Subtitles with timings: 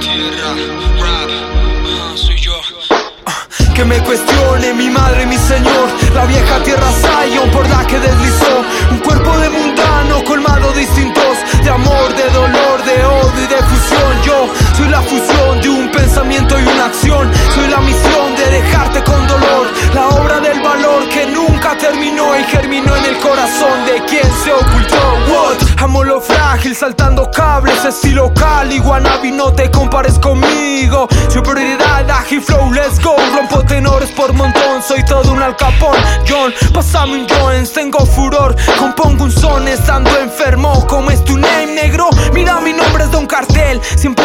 [0.00, 0.54] tierra,
[1.02, 2.52] ah, soy yo.
[3.74, 8.64] Que me cuestione mi madre mi señor La vieja tierra Zion por la que deslizó
[8.90, 10.07] Un cuerpo de mundano
[26.50, 31.06] Frágil saltando cables Estilo Cali, Guanabi, no te compares conmigo.
[31.28, 33.14] Soy prioridad, ágil flow, let's go.
[33.36, 35.94] Rompo tenores por montón, soy todo un alcapón.
[36.26, 38.56] John, pásame un joints, tengo furor.
[38.78, 42.08] Compongo un son estando enfermo Como es tu name, negro?
[42.32, 43.78] Mira mi nombre es Don Cartel.
[43.96, 44.24] Siempre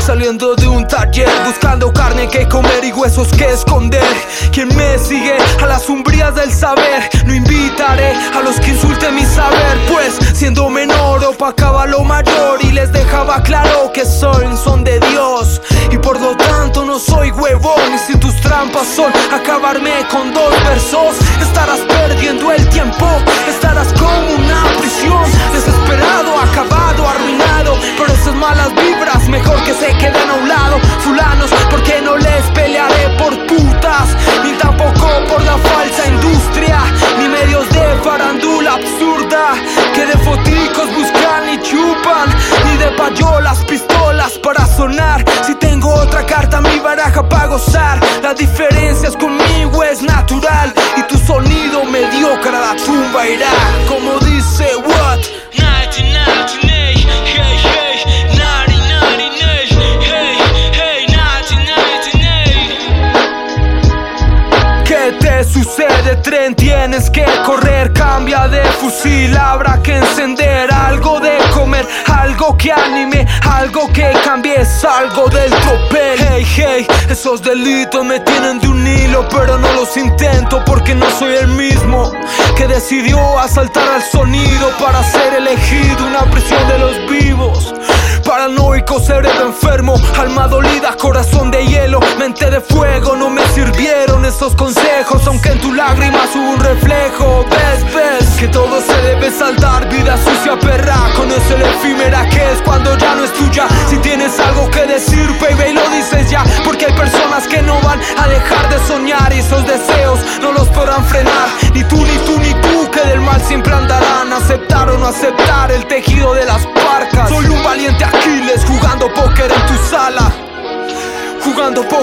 [0.00, 4.04] saliendo de un taller Buscando carne que comer y huesos que esconder.
[4.52, 7.08] Quien me sigue a las umbrías del saber.
[7.24, 12.72] No invitaré a los que insulten mi saber Pues siendo menor opacaba lo mayor Y
[12.72, 15.60] les dejaba claro que soy son de Dios.
[15.90, 20.52] Y por lo tanto no soy huevón Y si tus trampas son acabarme con dos
[20.64, 21.16] versos.
[21.40, 23.06] Estarás perdiendo el tiempo
[23.48, 25.15] Estarás como una prisión
[65.56, 66.54] sucede, tren?
[66.54, 73.26] Tienes que correr, cambia de fusil, habrá que encender algo de comer, algo que anime,
[73.42, 76.18] algo que cambie, salgo del tropel.
[76.18, 81.08] Hey, hey, esos delitos me tienen de un hilo, pero no los intento porque no
[81.18, 82.12] soy el mismo
[82.56, 87.74] que decidió asaltar al sonido para ser elegido, una prisión de los vivos.
[88.26, 93.35] Paranoico, cerebro enfermo, alma dolida, corazón de hielo, mente de fuego, no me
[94.36, 97.46] esos consejos, aunque en tu lágrimas hubo un reflejo.
[97.48, 102.60] Ves, ves que todo se debe saltar, vida sucia, perra, conoce el efímera que es
[102.62, 103.66] cuando ya no es tuya.
[103.88, 107.15] Si tienes algo que decir, baby, lo dices ya, porque hay personas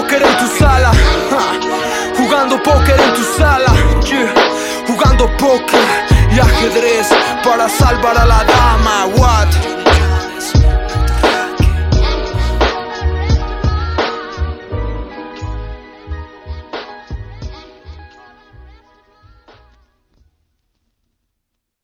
[0.04, 0.90] póker en tu sala.
[1.30, 2.14] ja.
[2.16, 3.72] Jugando póker en tu sala.
[4.04, 4.34] yeah.
[4.86, 5.80] Jugando póker
[6.30, 7.08] y ajedrez
[7.42, 9.06] para salvar a la dama.